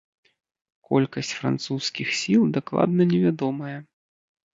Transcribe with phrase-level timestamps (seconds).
[0.91, 3.75] Колькасць французскіх сіл дакладна невядомая.